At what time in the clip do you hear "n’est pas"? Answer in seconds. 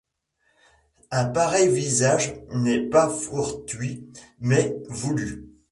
2.55-3.07